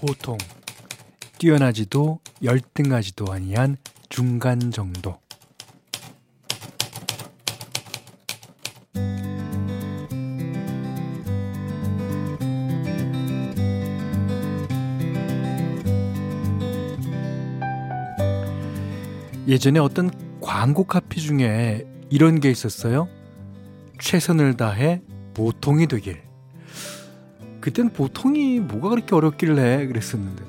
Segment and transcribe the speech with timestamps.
[0.00, 0.38] 보통
[1.38, 3.76] 뛰어나지도 열등하지도 아니한
[4.08, 5.18] 중간 정도.
[19.46, 20.10] 예전에 어떤
[20.40, 23.08] 광고 카피 중에 이런 게 있었어요.
[23.98, 25.02] 최선을 다해
[25.34, 26.29] 보통이 되길.
[27.60, 30.44] 그땐 보통이 뭐가 그렇게 어렵길래 그랬었는데.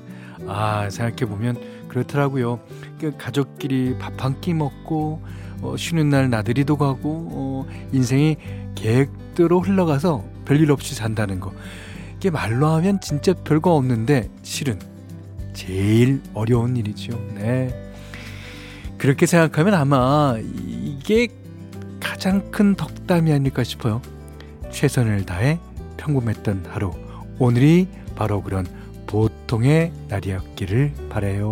[0.46, 1.56] 아, 생각해 보면
[1.88, 2.60] 그렇더라고요.
[3.00, 5.20] 그 가족끼리 밥 한 끼 먹고,
[5.60, 8.36] 어, 쉬는 날 나들이도 가고, 어, 인생이
[8.74, 11.52] 계획대로 흘러가서 별일 없이 산다는 거.
[12.16, 14.78] 이게 말로 하면 진짜 별거 없는데, 실은
[15.52, 17.12] 제일 어려운 일이죠.
[17.34, 17.70] 네.
[18.98, 21.28] 그렇게 생각하면 아마 이게
[22.00, 24.00] 가장 큰 덕담이 아닐까 싶어요.
[24.70, 25.58] 최선을 다해
[25.96, 26.92] 평범했던 하루.
[27.44, 28.64] 오늘이 바로 그런
[29.08, 31.50] 보통의 날이었기를 바래요.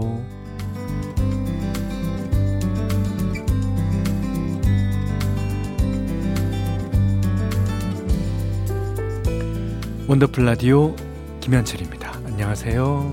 [10.06, 10.94] 원더풀 라디오
[11.40, 12.12] 김현철입니다.
[12.24, 13.12] 안녕하세요.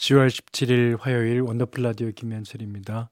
[0.00, 3.10] 10월 17일 화요일 원더풀 라디오 김현철입니다.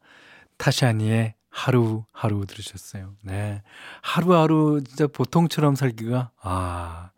[0.58, 3.14] 타샤니의 하루하루 들으셨어요.
[3.22, 3.62] 네.
[4.00, 7.10] 하루하루 진짜 보통처럼 살기가, 아,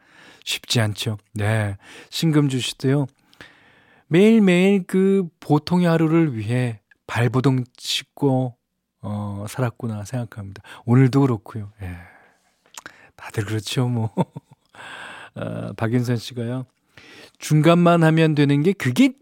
[0.44, 1.18] 쉽지 않죠.
[1.32, 1.78] 네.
[2.10, 3.06] 신금주 씨도요.
[4.08, 8.56] 매일매일 그 보통의 하루를 위해 발버둥 치고,
[9.00, 10.62] 어, 살았구나 생각합니다.
[10.84, 11.72] 오늘도 그렇고요.
[11.82, 11.96] 예.
[13.16, 14.10] 다들 그렇죠, 뭐.
[15.36, 16.66] 어, 박윤선 씨가요.
[17.38, 19.12] 중간만 하면 되는 게 그게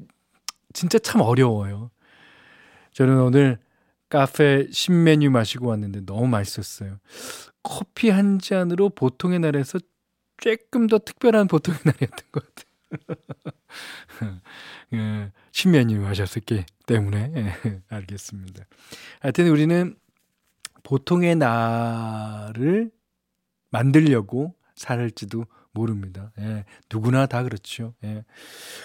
[0.73, 1.91] 진짜 참 어려워요.
[2.93, 3.59] 저는 오늘
[4.13, 6.99] 카페 신메뉴 마시고 왔는데 너무 맛있었어요.
[7.63, 9.79] 커피 한 잔으로 보통의 날에서
[10.37, 12.45] 조금 더 특별한 보통의 날이었던 것
[12.91, 14.41] 같아요.
[14.93, 17.33] 예, 신메뉴 하셨기 때문에
[17.65, 18.67] 예, 알겠습니다.
[19.21, 19.97] 하여튼 우리는
[20.83, 22.91] 보통의 날을
[23.71, 26.33] 만들려고 살지도 모릅니다.
[26.39, 27.95] 예, 누구나 다 그렇죠.
[28.05, 28.27] 예.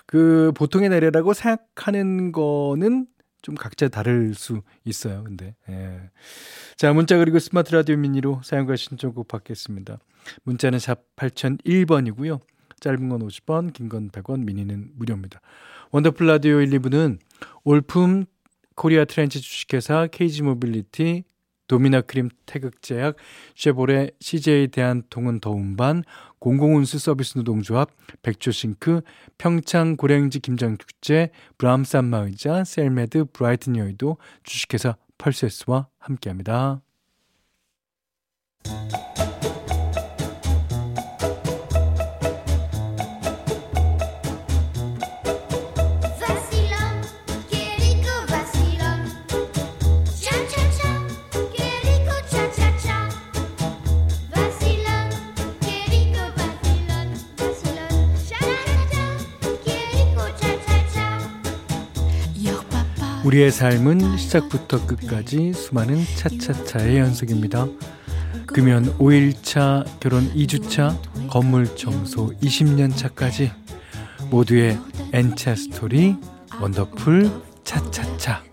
[0.05, 3.07] 그 보통의 내려라고 생각하는 거는
[3.41, 5.23] 좀 각자 다를 수 있어요.
[5.23, 6.09] 근데 예.
[6.75, 9.99] 자 문자 그리고 스마트 라디오 미니로 사연과 신청곡 받겠습니다.
[10.43, 12.39] 문자는 샵 8001번이고요.
[12.79, 15.41] 짧은 건 50원, 긴 건 100원, 미니는 무료입니다.
[15.91, 17.17] 원더풀 라디오 1, 2부는
[17.63, 18.25] 올품
[18.75, 21.23] 코리아 트렌치 주식회사 KG 모빌리티
[21.67, 23.17] 도미나 크림 태극제약,
[23.55, 26.03] 쉐보레 CJ 대한통운 더운반,
[26.39, 27.89] 공공운수 서비스 노동조합,
[28.21, 29.01] 백조싱크,
[29.37, 36.81] 평창 고랭지 김장축제, 브람스 안마의자, 셀메드 브라이튼 여의도 주식회사 펄세스와 함께합니다.
[63.27, 67.67] 우리의 삶은 시작부터 끝까지 수많은 차차차의 연속입니다.
[68.45, 73.51] 금연 5일차, 결혼 2주차, 건물 청소 20년 차까지
[74.29, 74.79] 모두의
[75.11, 76.15] N차 스토리
[76.61, 77.29] 원더풀
[77.65, 78.46] 차차차.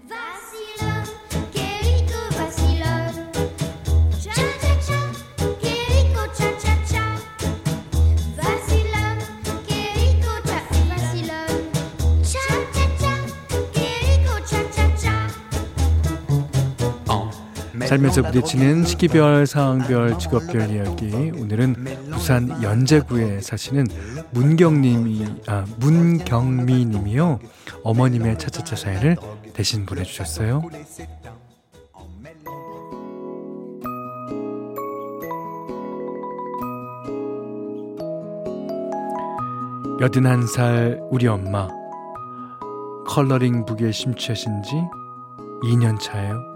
[17.94, 21.12] 살면서 부딪히는 시기별, 상황별, 직업별 이야기.
[21.38, 21.74] 오늘은
[22.10, 23.86] 부산 연제구에 사시는
[24.32, 27.38] 문경님이 아 문경미님이요.
[27.84, 29.16] 어머님의 차차차 사연을
[29.52, 30.62] 대신 보내주셨어요.
[40.00, 41.68] 여든한 살 우리 엄마
[43.06, 44.74] coloring book에 심취하신 지
[45.62, 46.54] 2년 차예요.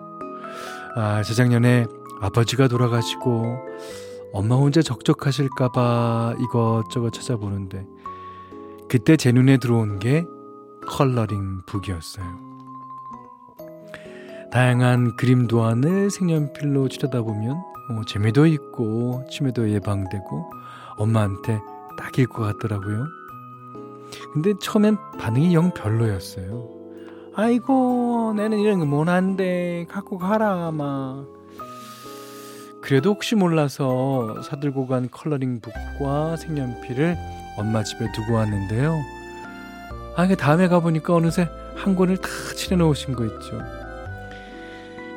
[1.01, 1.87] 아, 재작년에
[2.21, 3.57] 아버지가 돌아가시고
[4.33, 7.87] 엄마 혼자 적적하실까봐 이것저것 찾아보는데
[8.89, 10.25] 그때 제 눈에 들어온 게
[10.89, 12.27] coloring book이었어요.
[14.51, 17.63] 다양한 그림 도안을 색연필로 칠하다 보면
[17.93, 20.51] 뭐 재미도 있고 치매도 예방되고
[20.97, 21.61] 엄마한테
[21.97, 23.07] 딱일 것 같더라고요.
[24.33, 26.78] 근데 처음엔 반응이 영 별로였어요.
[27.43, 31.25] 아이고, 내는 이런 거 못한데, 갖고 가라, 막.
[32.81, 37.17] 그래도 혹시 몰라서 사들고 간 컬러링 북과 색연필을
[37.57, 38.93] 엄마 집에 두고 왔는데요.
[40.17, 43.63] 아, 그 다음에 가보니까 어느새 한 권을 다 칠해 놓으신 거 있죠.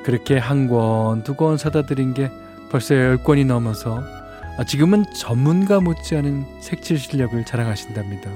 [0.03, 2.29] 그렇게 한 권, 두 권 사다 드린 게
[2.69, 4.03] 벌써 열 권이 넘어서
[4.59, 8.29] 아, 지금은 전문가 못지않은 색칠 실력을 자랑하신답니다.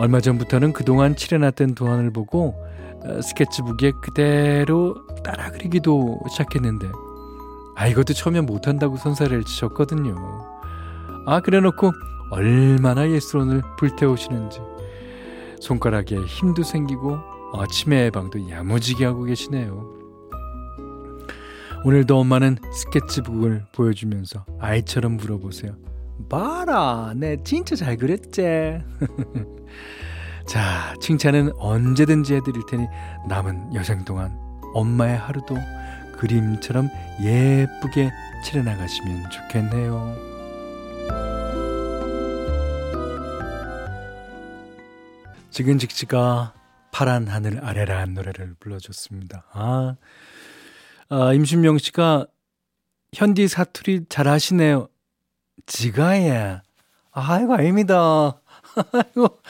[0.00, 2.54] 얼마 전부터는 그동안 칠해놨던 도안을 보고
[3.04, 6.86] 어, 스케치북에 그대로 따라 그리기도 시작했는데
[7.76, 10.16] 아 이것도 처음에 못한다고 선사를 치셨거든요.
[11.26, 11.92] 아 그래놓고
[12.30, 14.60] 얼마나 예술원을 불태우시는지
[15.60, 17.18] 손가락에 힘도 생기고
[17.52, 20.00] 어, 치매 예방도 야무지게 하고 계시네요.
[21.84, 25.89] 오늘도 엄마는 스케치북을 보여주면서 아이처럼 물어보세요.
[26.28, 28.42] 봐라, 내 진짜 잘 그렸지?
[30.46, 32.86] 자, 칭찬은 언제든지 해드릴 테니
[33.28, 34.36] 남은 여생 동안
[34.74, 35.56] 엄마의 하루도
[36.16, 36.90] 그림처럼
[37.22, 38.10] 예쁘게
[38.44, 40.30] 칠해나가시면 좋겠네요.
[45.50, 46.54] 지근직지가
[46.92, 49.44] 파란 하늘 아래라는 노래를 불러줬습니다.
[49.52, 49.96] 아,
[51.08, 52.26] 아 임신명 씨가
[53.14, 54.88] 현디 사투리 잘 하시네요.
[55.66, 56.60] 지가예.
[57.12, 58.40] 아이고, 아닙니다.
[58.92, 59.40] 아이고,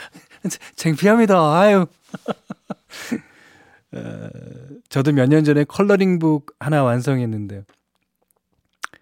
[0.77, 1.37] 창피합니다.
[1.61, 1.87] 아유.
[3.93, 4.29] 어,
[4.89, 7.65] 저도 몇 년 전에 컬러링북 하나 완성했는데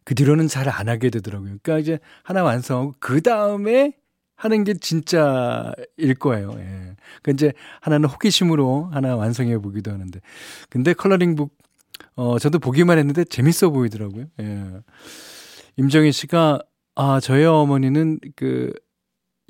[0.04, 1.56] 그 뒤로는 잘 안 하게 되더라고요.
[1.62, 3.92] 그러니까 이제 하나 완성하고 그 다음에
[4.36, 6.54] 하는 게 진짜일 거예요.
[6.58, 6.96] 예.
[7.22, 10.20] 그 이제 하나는 호기심으로 하나 완성해 보기도 하는데.
[10.70, 11.54] 근데 컬러링북
[12.16, 14.26] 어 저도 보기만 했는데 재밌어 보이더라고요.
[14.40, 14.66] 예.
[15.76, 16.60] 임정희 씨가
[17.00, 18.72] 아 저희 어머니는 그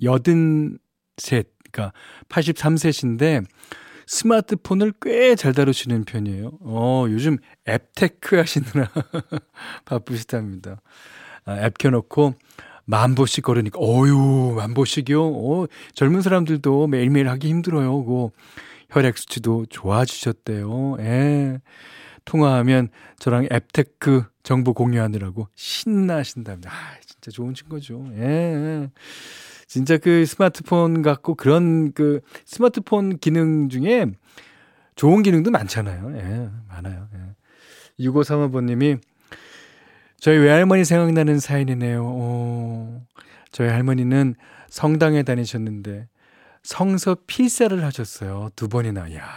[0.02, 0.78] 여든
[1.16, 1.94] 셋 그러니까
[2.28, 3.44] 83세신데
[4.06, 6.58] 스마트폰을 꽤 잘 다루시는 편이에요.
[6.60, 8.88] 어, 요즘 앱테크 하시느라
[9.86, 10.80] 바쁘시답니다.
[11.46, 12.34] 아, 앱 켜놓고
[12.84, 15.22] 만 보씩 걸으니까, 어유, 만 보씩이요?
[15.24, 18.04] 어, 젊은 사람들도 매일매일 하기 힘들어요.
[18.04, 18.28] 그
[18.90, 20.96] 혈액 수치도 좋아지셨대요.
[21.00, 21.60] 예.
[22.24, 26.70] 통화하면 저랑 앱테크 정보 공유하느라고 신나신답니다.
[26.70, 26.74] 아,
[27.20, 28.04] 진짜 좋은 친구죠.
[28.16, 28.22] 예.
[28.22, 28.90] 예.
[29.66, 34.06] 진짜 그 스마트폰 갖고 그런 그 스마트폰 기능 중에
[34.96, 36.16] 좋은 기능도 많잖아요.
[36.16, 37.08] 예, 많아요.
[37.14, 38.04] 예.
[38.04, 38.98] 6535번님이
[40.18, 42.02] 저희 외할머니 생각나는 사연이네요.
[42.02, 43.02] 오,
[43.52, 44.34] 저희 할머니는
[44.68, 46.08] 성당에 다니셨는데
[46.62, 48.50] 성서 필사를 하셨어요.
[48.56, 49.14] 두 번이나.
[49.14, 49.28] 야.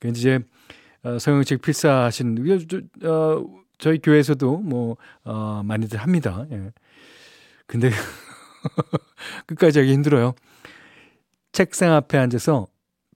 [0.00, 0.40] 그 이제
[1.02, 2.38] 어, 성형책 필사하신
[3.04, 3.44] 어,
[3.78, 6.46] 저희 교회에서도 뭐 어, 많이들 합니다.
[6.50, 6.72] 예.
[7.66, 7.90] 근데
[9.46, 10.34] 끝까지 하기 힘들어요.
[11.52, 12.66] 책상 앞에 앉아서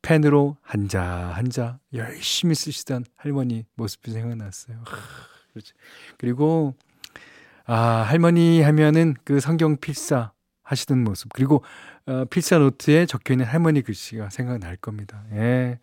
[0.02, 4.84] 펜으로 한자 한자 열심히 쓰시던 할머니 모습이 생각났어요.
[6.16, 6.74] 그리고
[7.66, 10.32] 아 할머니 하면은 그 성경 필사
[10.62, 11.64] 하시던 모습 그리고
[12.06, 15.24] 어, 필사 노트에 적혀 있는 할머니 글씨가 생각날 겁니다.
[15.32, 15.78] 예.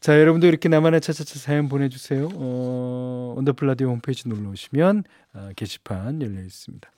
[0.00, 2.30] 자, 여러분도 이렇게 나만의 차차차 사연 보내주세요.
[2.34, 5.04] 어, 언더플 라디오 홈페이지 놀러 오시면
[5.34, 6.90] 어, 게시판 열려 있습니다.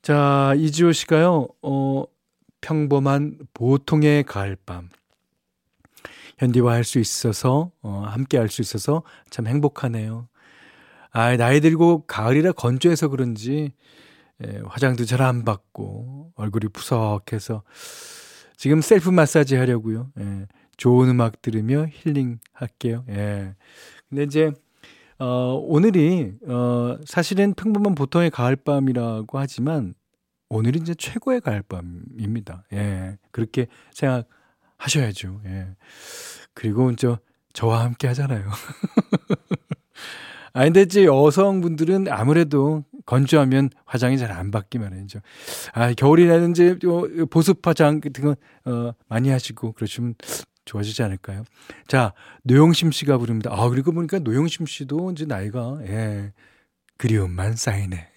[0.00, 2.04] 자, 이지호 씨가요, 어,
[2.62, 4.88] 평범한 보통의 가을밤.
[6.38, 10.28] 현디와 할 수 있어서, 어, 함께 할 수 있어서 참 행복하네요.
[11.10, 13.72] 아, 나이 들고 가을이라 건조해서 그런지,
[14.44, 17.62] 예, 화장도 잘 안 받고, 얼굴이 푸석해서,
[18.56, 20.10] 지금 셀프 마사지 하려고요.
[20.20, 23.04] 예, 좋은 음악 들으며 힐링 할게요.
[23.08, 23.54] 예.
[24.08, 24.52] 근데 이제,
[25.18, 29.94] 어, 오늘이, 어, 사실은 평범한 보통의 가을밤이라고 하지만,
[30.48, 32.64] 오늘이 이제 최고의 가을밤입니다.
[32.74, 33.18] 예.
[33.30, 35.40] 그렇게 생각하셔야죠.
[35.46, 35.68] 예.
[36.54, 37.18] 그리고 저,
[37.52, 38.48] 저와 함께 하잖아요.
[40.52, 45.20] 아, 근데 이제 여성분들은 아무래도 건조하면 화장이 잘 안 받기 마련이죠.
[45.72, 46.78] 아, 겨울이라는 이제
[47.30, 48.36] 보습 화장 같은 거,
[48.70, 50.14] 어, 많이 하시고 그러시면
[50.64, 51.44] 좋아지지 않을까요?
[51.88, 53.50] 자, 노영심 씨가 부릅니다.
[53.52, 56.32] 아, 그리고 보니까 노영심 씨도 이제 나이가, 예,
[56.96, 58.10] 그리움만 쌓이네.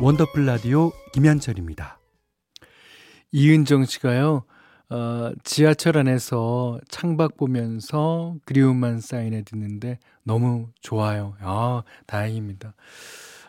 [0.00, 1.98] 원더풀 라디오 김현철입니다.
[3.32, 4.44] 이은정 씨가요,
[4.90, 11.36] 어, 지하철 안에서 창밖 보면서 그리움만 사인해 듣는데 너무 좋아요.
[11.40, 12.74] 아, 다행입니다.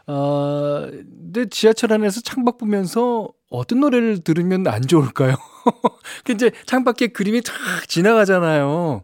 [0.08, 5.36] 어, 근데 지하철 안에서 창밖 보면서 어떤 노래를 들으면 안 좋을까요?
[6.24, 7.54] 그 이제 창밖에 그림이 쫙
[7.88, 9.04] 지나가잖아요.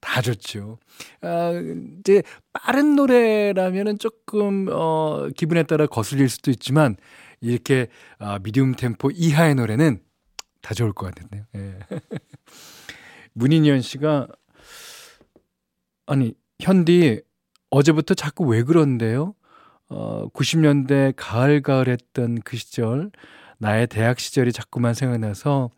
[0.00, 0.78] 다 좋죠.
[1.20, 1.52] 아,
[2.00, 6.96] 이제 빠른 노래라면은 조금 어 기분에 따라 거슬릴 수도 있지만
[7.40, 7.88] 이렇게
[8.18, 10.00] 아, 미디움 템포 이하의 노래는
[10.66, 11.44] 다 좋을 것 같은데요.
[11.54, 11.78] 예.
[13.34, 14.26] 문인현 씨가
[16.06, 17.22] 아니 현디
[17.70, 19.36] 어제부터 자꾸 왜 그런데요?
[19.88, 23.12] 어, 90년대 가을 가을 했던 그 시절
[23.58, 25.70] 나의 대학 시절이 자꾸만 생각나서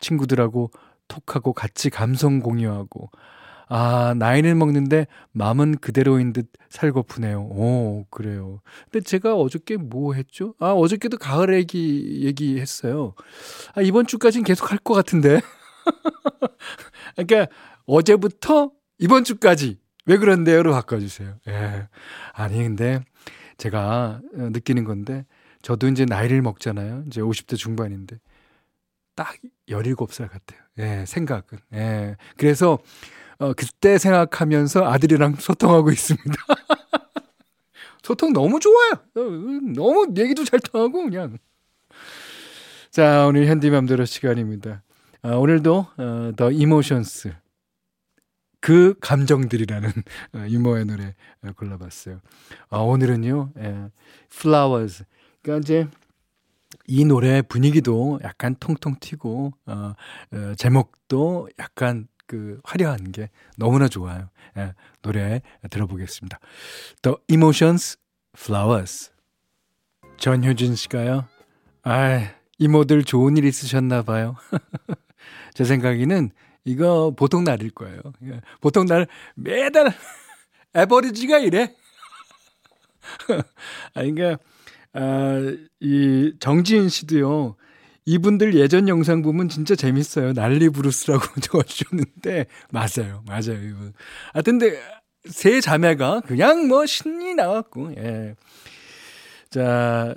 [0.00, 0.72] 친구들하고
[1.06, 3.10] 톡하고 같이 감성 공유하고
[3.74, 7.40] 아, 나이는 먹는데 마음은 그대로인 듯 살고프네요.
[7.40, 8.60] 오, 그래요.
[8.90, 10.54] 근데 제가 어저께 뭐 했죠?
[10.58, 13.14] 아, 어저께도 가을 얘기 얘기했어요.
[13.74, 15.40] 아, 이번 주까지는 계속 할 것 같은데.
[17.16, 17.46] 그러니까
[17.86, 21.36] 어제부터 이번 주까지 왜 그런데요로 바꿔주세요.
[21.48, 21.88] 예.
[22.34, 23.00] 아니, 근데
[23.56, 25.24] 제가 어, 느끼는 건데
[25.62, 27.04] 저도 이제 나이를 먹잖아요.
[27.06, 28.18] 이제 50대 중반인데
[29.14, 29.34] 딱
[29.68, 30.60] 17살 같아요.
[30.78, 31.58] 예, 생각은.
[31.74, 32.16] 예.
[32.36, 32.78] 그래서
[33.42, 36.32] 어, 그때 생각하면서 아들이랑 소통하고 있습니다.
[38.04, 38.92] 소통 너무 좋아요.
[38.92, 39.20] 어,
[39.74, 41.38] 너무 얘기도 잘 통하고 그냥.
[42.92, 44.84] 자, 오늘 현디맘대로 시간입니다.
[45.22, 47.34] 아, 오늘도 어, 더 이모션스
[48.60, 49.90] 그 감정들이라는
[50.34, 52.20] 어, 유머의 노래 어, 골라봤어요.
[52.70, 53.90] 아, 오늘은요, 예,
[54.32, 55.04] Flowers.
[55.42, 55.88] 그러니까 이제
[56.86, 59.94] 이 노래 분위기도 약간 통통 튀고 어,
[60.32, 64.30] 어, 제목도 약간 그 화려한 게 너무나 좋아요.
[64.56, 64.72] 예,
[65.02, 66.40] 노래 들어보겠습니다.
[67.02, 67.98] The Emotions
[68.34, 69.10] Flowers.
[70.16, 71.26] 전효진 씨가요.
[71.82, 74.36] 아, 이모들 좋은 일 있으셨나 봐요.
[75.52, 76.30] 제 생각에는
[76.64, 78.00] 이거 보통 날일 거예요.
[78.24, 79.92] 예, 보통 날 매달
[80.72, 81.74] 에버리지가 이래.
[83.28, 84.38] 아, 그러니까
[84.94, 85.36] 아,
[85.80, 87.56] 이 정지인 씨도요.
[88.04, 90.32] 이분들 예전 영상 보면 진짜 재밌어요.
[90.32, 93.62] 난리 브루스라고 적어주셨는데 맞아요, 맞아요.
[93.62, 93.92] 이분.
[94.32, 94.80] 아 근데
[95.24, 98.34] 세 자매가 그냥 뭐 신이 나왔고 예.
[99.50, 100.14] 자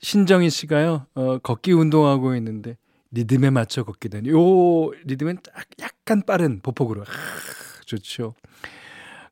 [0.00, 1.06] 신정희 씨가요.
[1.14, 2.76] 어, 걷기 운동하고 있는데
[3.12, 5.38] 리듬에 맞춰 걷게 되는 요 리듬은
[5.80, 7.06] 약간 빠른 보폭으로 아,
[7.86, 8.34] 좋죠.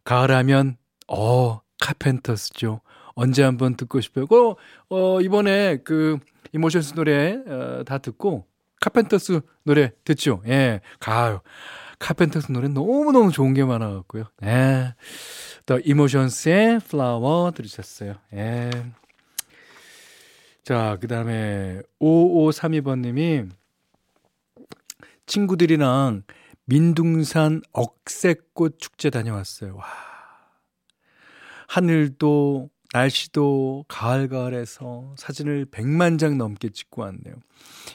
[0.05, 2.81] 가을하면 어 카펜터스죠.
[3.19, 4.27] 언제 한번 듣고 싶어요.
[4.29, 4.55] 그
[4.91, 6.19] 어, 이번에 그
[6.53, 8.47] 이모션스 노래 어, 다 듣고
[8.81, 10.41] 카펜터스 노래 듣죠.
[10.47, 11.41] 예, 가을.
[11.99, 14.27] 카펜터스 노래 너무너무 좋은 게 많아갖고요.
[14.45, 14.95] 예.
[15.67, 18.15] 또 이모션스의 Flower 들으셨어요.
[18.35, 18.71] 예.
[20.63, 23.51] 자, 그 다음에 5532번님이
[25.27, 26.23] 친구들이랑
[26.67, 29.75] 민둥산 억새꽃 축제 다녀왔어요.
[29.75, 29.85] 와.
[31.67, 37.35] 하늘도 날씨도 가을가을해서 사진을 100만 장 넘게 찍고 왔네요.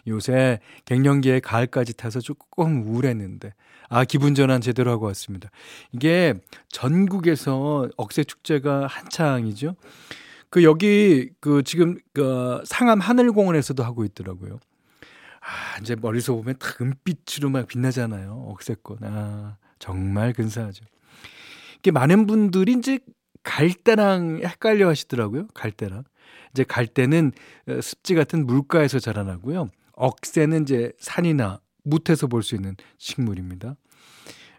[0.08, 3.54] 요새 갱년기에 가을까지 타서 조금 우울했는데
[3.90, 5.50] 아 기분 전환 제대로 하고 왔습니다.
[5.92, 6.36] 이게
[6.70, 9.76] 전국에서 억새 축제가 한창이죠.
[10.50, 14.60] 그 여기 그 지금 그 상암 하늘공원에서도 하고 있더라고요.
[15.42, 18.46] 아, 이제 머리서 보면 딱 은빛으로 막 빛나잖아요.
[18.50, 19.00] 억새꽃.
[19.04, 20.86] 아, 정말 근사하죠.
[21.80, 23.00] 이게 많은 분들이 이제
[23.44, 25.48] 갈대랑 헷갈려 하시더라고요.
[25.54, 26.04] 갈대랑.
[26.52, 27.32] 이제 갈대는
[27.70, 29.70] 어, 습지 같은 물가에서 자라나고요.
[29.94, 33.76] 억새는 이제 산이나 무태에서 볼 수 있는 식물입니다.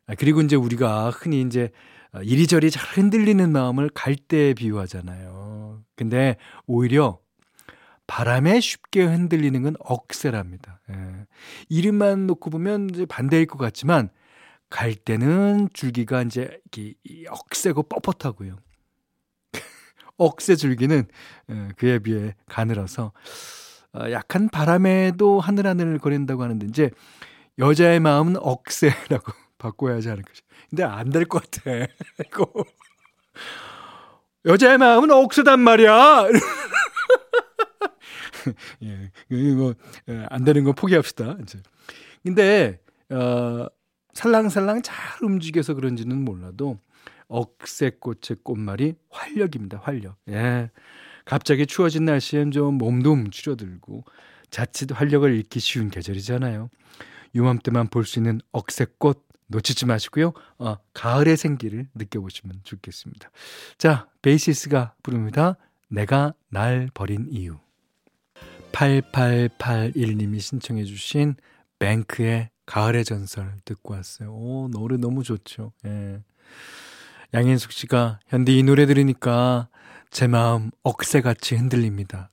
[0.06, 1.70] 아, 그리고 이제 우리가 흔히 이제
[2.12, 5.82] 어, 이리저리 잘 흔들리는 마음을 갈대에 비유하잖아요.
[5.96, 6.36] 근데
[6.66, 7.18] 오히려
[8.06, 10.80] 바람에 쉽게 흔들리는 건 억새랍니다.
[10.90, 10.94] 예.
[11.70, 14.10] 이름만 놓고 보면 이제 반대일 것 같지만
[14.68, 16.60] 갈 때는 줄기가 이제
[17.30, 18.58] 억세고 뻣뻣하고요.
[20.16, 21.04] 억새 줄기는
[21.50, 23.12] 예, 그에 비해 가늘어서
[23.92, 26.90] 어, 약한 바람에도 하늘하늘 거린다고 하는데 이제
[27.58, 30.30] 여자의 마음은 억새라고 바꿔야 하지 않을까.
[30.70, 31.70] 근데 안 될 것 같아.
[32.26, 32.46] 이거
[34.44, 36.26] 여자의 마음은 억새단 말이야.
[38.82, 39.74] 예, 이거
[40.08, 41.36] 예, 안 되는 거 포기합시다.
[41.42, 41.60] 이제.
[42.22, 42.80] 근데
[43.10, 43.66] 어,
[44.12, 46.78] 살랑살랑 잘 움직여서 그런지는 몰라도
[47.34, 49.78] 억새꽃의 꽃말이 활력입니다.
[49.82, 50.16] 활력.
[50.28, 50.70] 예.
[51.24, 54.04] 갑자기 추워진 날씨엔 좀 몸도 움츠러들고
[54.50, 56.70] 자칫 활력을 잃기 쉬운 계절이잖아요.
[57.34, 60.32] 유맘때만 볼 수 있는 억새꽃 놓치지 마시고요.
[60.58, 63.30] 어, 가을의 생기를 느껴보시면 좋겠습니다.
[63.78, 65.56] 자, 베이시스가 부릅니다.
[65.88, 67.58] 내가 날 버린 이유.
[68.72, 71.34] 8881님이 신청해 주신
[71.78, 74.32] 뱅크의 가을의 전설 듣고 왔어요.
[74.32, 75.72] 오, 노래 너무 좋죠.
[75.86, 76.20] 예.
[77.34, 79.68] 양현숙 씨가 현디 이 노래 들으니까
[80.10, 82.30] 제 마음 억새같이 흔들립니다.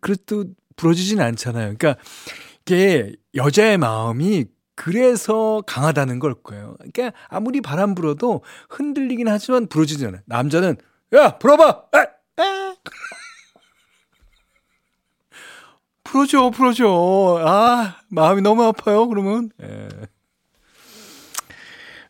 [0.00, 0.46] 그래도
[0.76, 1.74] 부러지진 않잖아요.
[1.76, 2.02] 그러니까
[2.62, 6.76] 이게 여자의 마음이 그래서 강하다는 걸 거예요.
[6.78, 10.22] 그러니까 아무리 바람 불어도 흔들리긴 하지만 부러지지 않아요.
[10.24, 10.76] 남자는
[11.14, 11.82] 야 불어봐.
[11.94, 11.98] 에!
[12.42, 12.74] 에!
[16.04, 17.42] 풀어줘, 풀어줘.
[17.46, 19.50] 아, 마음이 너무 아파요, 그러면.
[19.62, 19.88] 예.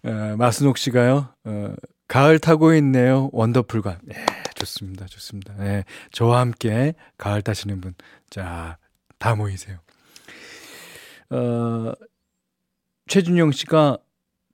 [0.05, 1.75] 어, 마순옥 씨가요, 어,
[2.07, 3.29] 가을 타고 있네요.
[3.33, 3.99] 원더풀감.
[4.15, 5.07] 예, 좋습니다.
[5.07, 5.55] 좋습니다.
[5.67, 7.95] 예, 저와 함께 가을 타시는 분.
[8.31, 8.79] 자,
[9.19, 9.79] 다 모이세요.
[11.31, 11.93] 어,
[13.09, 13.99] 최준영 씨가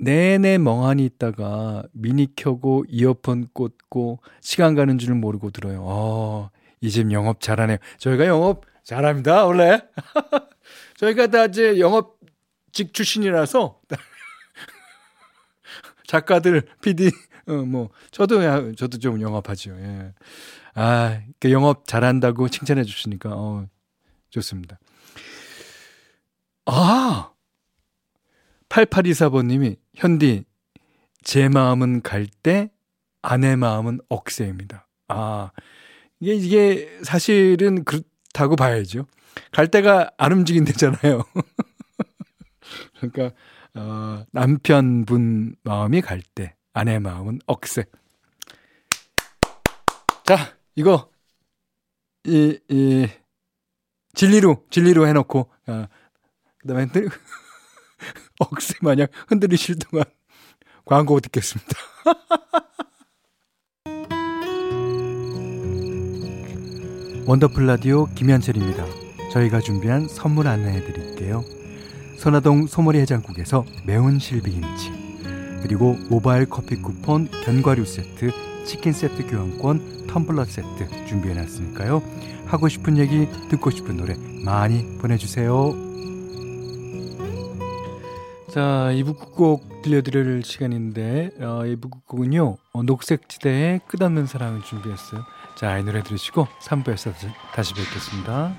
[0.01, 5.83] 내내 멍하니 있다가 미니 켜고 이어폰 꽂고 시간 가는 줄 모르고 들어요.
[5.85, 7.79] 어, 이 집 영업 잘하네요.
[7.99, 9.81] 저희가 영업 잘합니다, 원래.
[10.99, 13.81] 저희가 다 이제 영업직 출신이라서
[16.06, 17.11] 작가들, PD,
[17.49, 20.14] 어, 뭐, 저도, 저도 좀 영업하죠, 예.
[20.75, 23.66] 아, 그 영업 잘한다고 칭찬해 주시니까, 어,
[24.30, 24.78] 좋습니다.
[26.66, 27.30] 아!
[28.68, 30.44] 8824번님이, 현디,
[31.23, 32.70] 제 마음은 갈 때,
[33.23, 34.88] 아내 마음은 억세입니다.
[35.08, 35.50] 아,
[36.20, 39.06] 이게, 이게 사실은 그렇다고 봐야죠.
[39.52, 41.23] 갈 때가 안 움직인대잖아요.
[42.99, 43.37] 그러니까,
[43.76, 47.85] 어, 남편분 마음이 갈 때, 아내 마음은 억세.
[50.25, 51.11] 자, 이거,
[52.25, 53.09] 이, 이,
[54.14, 55.87] 진리로, 진리로 해놓고, 어,
[56.59, 57.09] 그 다음에 흔들,
[58.38, 60.04] 억세 마냥 흔들리실 동안
[60.85, 61.71] 광고 듣겠습니다.
[67.26, 68.85] 원더풀 라디오 김현철입니다.
[69.33, 71.43] 저희가 준비한 선물 안내해 드릴게요.
[72.18, 74.92] 선화동 소머리 해장국에서 매운 실비김치
[75.62, 78.30] 그리고 모바일 커피 쿠폰 견과류 세트
[78.64, 82.02] 치킨 세트 교환권 텀블러 세트 준비해 놨으니까요.
[82.47, 85.75] 하고 싶은 얘기 듣고 싶은 노래 많이 보내주세요.
[88.50, 95.25] 자 2부 끝곡 들려드릴 시간인데 어, 2부 끝곡은요 어, 녹색지대의 끝없는 사랑을 준비했어요.
[95.56, 97.12] 자 이 노래 들으시고 3부에서
[97.54, 98.54] 다시 뵙겠습니다